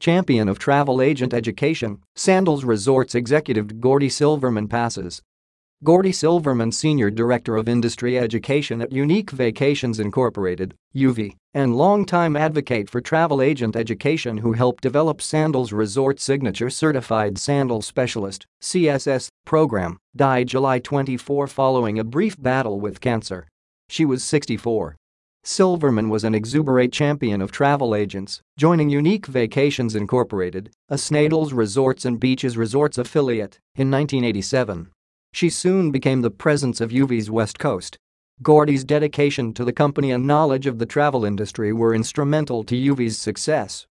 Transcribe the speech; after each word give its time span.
champion 0.00 0.48
of 0.48 0.58
travel 0.58 1.02
agent 1.02 1.34
education, 1.34 2.00
Sandals 2.14 2.64
Resorts 2.64 3.14
executive 3.14 3.80
Gordy 3.80 4.08
Silverman 4.08 4.68
passes. 4.68 5.22
Gordy 5.84 6.10
Silverman, 6.10 6.72
Senior 6.72 7.08
Director 7.10 7.56
of 7.56 7.68
Industry 7.68 8.18
Education 8.18 8.82
at 8.82 8.90
Unique 8.90 9.30
Vacations 9.30 10.00
Incorporated, 10.00 10.74
UV, 10.96 11.36
and 11.54 11.76
longtime 11.76 12.34
advocate 12.36 12.90
for 12.90 13.00
travel 13.00 13.40
agent 13.40 13.76
education 13.76 14.38
who 14.38 14.54
helped 14.54 14.82
develop 14.82 15.22
Sandals 15.22 15.72
Resort 15.72 16.18
Signature 16.18 16.70
Certified 16.70 17.38
Sandal 17.38 17.80
Specialist 17.80 18.44
CSS, 18.60 19.28
program, 19.44 19.98
died 20.16 20.48
July 20.48 20.80
24 20.80 21.46
following 21.46 21.98
a 21.98 22.04
brief 22.04 22.40
battle 22.40 22.80
with 22.80 23.00
cancer. 23.00 23.46
She 23.88 24.04
was 24.04 24.24
64. 24.24 24.96
Silverman 25.44 26.08
was 26.08 26.24
an 26.24 26.34
exuberant 26.34 26.92
champion 26.92 27.40
of 27.40 27.50
travel 27.50 27.94
agents, 27.94 28.42
joining 28.58 28.90
Unique 28.90 29.26
Vacations 29.26 29.94
Incorporated, 29.94 30.70
a 30.88 30.98
Sandals 30.98 31.52
Resorts 31.52 32.04
and 32.04 32.20
Beaches 32.20 32.56
Resorts 32.56 32.98
affiliate, 32.98 33.58
in 33.74 33.90
1987. 33.90 34.90
She 35.32 35.48
soon 35.48 35.90
became 35.90 36.20
the 36.20 36.30
presence 36.30 36.80
of 36.80 36.90
UV's 36.92 37.30
West 37.30 37.58
Coast. 37.58 37.98
Gordy's 38.42 38.84
dedication 38.84 39.52
to 39.54 39.64
the 39.64 39.72
company 39.72 40.10
and 40.10 40.26
knowledge 40.26 40.66
of 40.66 40.78
the 40.78 40.86
travel 40.86 41.24
industry 41.24 41.72
were 41.72 41.94
instrumental 41.94 42.62
to 42.64 42.76
UV's 42.76 43.18
success. 43.18 43.86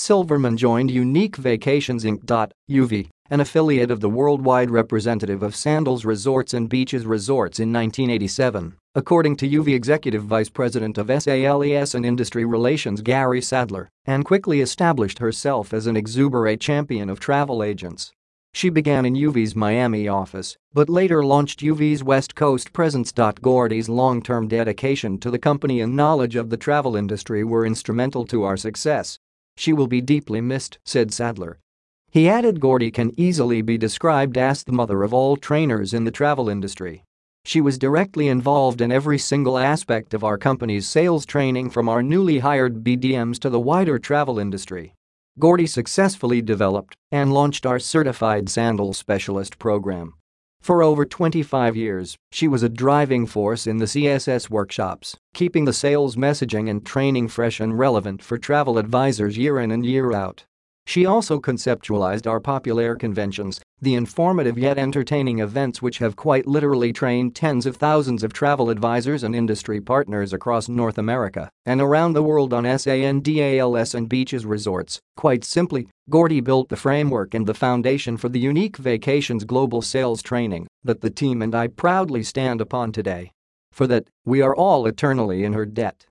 Silverman 0.00 0.56
joined 0.56 0.92
Unique 0.92 1.34
Vacations 1.34 2.04
Inc. 2.04 2.52
UV, 2.70 3.08
an 3.30 3.40
affiliate 3.40 3.90
of 3.90 3.98
the 3.98 4.08
worldwide 4.08 4.70
representative 4.70 5.42
of 5.42 5.56
Sandals 5.56 6.04
Resorts 6.04 6.54
and 6.54 6.68
Beaches 6.68 7.04
Resorts 7.04 7.58
in 7.58 7.72
1987, 7.72 8.76
according 8.94 9.34
to 9.38 9.48
UV 9.48 9.74
Executive 9.74 10.22
Vice 10.22 10.50
President 10.50 10.98
of 10.98 11.08
SALES 11.08 11.96
and 11.96 12.06
Industry 12.06 12.44
Relations 12.44 13.02
Gary 13.02 13.42
Sadler, 13.42 13.90
and 14.04 14.24
quickly 14.24 14.60
established 14.60 15.18
herself 15.18 15.74
as 15.74 15.88
an 15.88 15.96
exuberant 15.96 16.60
champion 16.60 17.10
of 17.10 17.18
travel 17.18 17.60
agents. 17.60 18.12
She 18.54 18.70
began 18.70 19.04
in 19.04 19.16
UV's 19.16 19.56
Miami 19.56 20.06
office, 20.06 20.56
but 20.72 20.88
later 20.88 21.24
launched 21.24 21.60
UV's 21.60 22.04
West 22.04 22.36
Coast 22.36 22.72
presence. 22.72 23.12
Gordy's 23.42 23.88
long-term 23.88 24.46
dedication 24.46 25.18
to 25.18 25.28
the 25.32 25.40
company 25.40 25.80
and 25.80 25.96
knowledge 25.96 26.36
of 26.36 26.50
the 26.50 26.56
travel 26.56 26.94
industry 26.94 27.42
were 27.42 27.66
instrumental 27.66 28.24
to 28.26 28.44
our 28.44 28.56
success. 28.56 29.18
She 29.58 29.72
will 29.72 29.88
be 29.88 30.00
deeply 30.00 30.40
missed, 30.40 30.78
said 30.84 31.12
Sadler. 31.12 31.58
He 32.12 32.28
added 32.28 32.60
Gordy 32.60 32.92
can 32.92 33.12
easily 33.16 33.60
be 33.60 33.76
described 33.76 34.38
as 34.38 34.62
the 34.62 34.70
mother 34.70 35.02
of 35.02 35.12
all 35.12 35.36
trainers 35.36 35.92
in 35.92 36.04
the 36.04 36.12
travel 36.12 36.48
industry. 36.48 37.02
She 37.44 37.60
was 37.60 37.76
directly 37.76 38.28
involved 38.28 38.80
in 38.80 38.92
every 38.92 39.18
single 39.18 39.58
aspect 39.58 40.14
of 40.14 40.22
our 40.22 40.38
company's 40.38 40.86
sales 40.86 41.26
training 41.26 41.70
from 41.70 41.88
our 41.88 42.04
newly 42.04 42.38
hired 42.38 42.84
BDMs 42.84 43.40
to 43.40 43.50
the 43.50 43.58
wider 43.58 43.98
travel 43.98 44.38
industry. 44.38 44.94
Gordy 45.40 45.66
successfully 45.66 46.40
developed 46.40 46.94
and 47.10 47.34
launched 47.34 47.66
our 47.66 47.80
Certified 47.80 48.48
Sandal 48.48 48.92
Specialist 48.92 49.58
program. 49.58 50.14
For 50.60 50.82
over 50.82 51.04
25 51.04 51.76
years, 51.76 52.18
she 52.30 52.48
was 52.48 52.62
a 52.62 52.68
driving 52.68 53.26
force 53.26 53.66
in 53.66 53.78
the 53.78 53.86
CSS 53.86 54.50
workshops, 54.50 55.16
keeping 55.32 55.64
the 55.64 55.72
sales 55.72 56.16
messaging 56.16 56.68
and 56.68 56.84
training 56.84 57.28
fresh 57.28 57.60
and 57.60 57.78
relevant 57.78 58.22
for 58.22 58.38
travel 58.38 58.76
advisors 58.76 59.38
year 59.38 59.58
in 59.60 59.70
and 59.70 59.86
year 59.86 60.12
out. 60.12 60.44
She 60.88 61.04
also 61.04 61.38
conceptualized 61.38 62.26
our 62.26 62.40
popular 62.40 62.96
conventions, 62.96 63.60
the 63.78 63.94
informative 63.94 64.56
yet 64.56 64.78
entertaining 64.78 65.38
events 65.38 65.82
which 65.82 65.98
have 65.98 66.16
quite 66.16 66.46
literally 66.46 66.94
trained 66.94 67.36
tens 67.36 67.66
of 67.66 67.76
thousands 67.76 68.22
of 68.22 68.32
travel 68.32 68.70
advisors 68.70 69.22
and 69.22 69.36
industry 69.36 69.82
partners 69.82 70.32
across 70.32 70.66
North 70.66 70.96
America 70.96 71.50
and 71.66 71.82
around 71.82 72.14
the 72.14 72.22
world 72.22 72.54
on 72.54 72.64
SANDALS 72.64 73.94
and 73.94 74.08
beaches 74.08 74.46
resorts. 74.46 74.98
Quite 75.14 75.44
simply, 75.44 75.88
Gordy 76.08 76.40
built 76.40 76.70
the 76.70 76.76
framework 76.76 77.34
and 77.34 77.46
the 77.46 77.52
foundation 77.52 78.16
for 78.16 78.30
the 78.30 78.40
unique 78.40 78.78
vacations 78.78 79.44
global 79.44 79.82
sales 79.82 80.22
training 80.22 80.66
that 80.84 81.02
the 81.02 81.10
team 81.10 81.42
and 81.42 81.54
I 81.54 81.66
proudly 81.66 82.22
stand 82.22 82.62
upon 82.62 82.92
today. 82.92 83.32
For 83.72 83.86
that, 83.88 84.08
we 84.24 84.40
are 84.40 84.56
all 84.56 84.86
eternally 84.86 85.44
in 85.44 85.52
her 85.52 85.66
debt. 85.66 86.06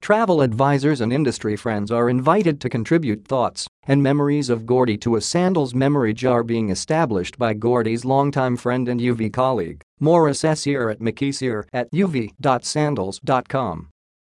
Travel 0.00 0.40
advisors 0.40 1.00
and 1.00 1.12
industry 1.12 1.54
friends 1.54 1.92
are 1.92 2.08
invited 2.08 2.60
to 2.60 2.68
contribute 2.68 3.24
thoughts 3.24 3.68
and 3.86 4.02
memories 4.02 4.50
of 4.50 4.66
Gordy 4.66 4.96
to 4.98 5.16
a 5.16 5.20
Sandals 5.20 5.74
memory 5.74 6.14
jar 6.14 6.42
being 6.42 6.70
established 6.70 7.38
by 7.38 7.54
Gordy's 7.54 8.04
longtime 8.04 8.56
friend 8.56 8.88
and 8.88 9.00
UV 9.00 9.32
colleague, 9.32 9.82
Morris 10.00 10.42
Essier 10.42 10.90
at 10.90 11.00
McKeesier 11.00 11.64
at 11.72 11.90
uv.sandals.com. 11.92 13.91